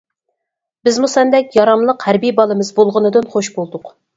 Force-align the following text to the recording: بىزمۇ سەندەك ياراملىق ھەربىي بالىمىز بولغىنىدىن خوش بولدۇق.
بىزمۇ 0.87 1.09
سەندەك 1.15 1.53
ياراملىق 1.59 2.07
ھەربىي 2.09 2.35
بالىمىز 2.43 2.73
بولغىنىدىن 2.81 3.33
خوش 3.37 3.53
بولدۇق. 3.61 3.97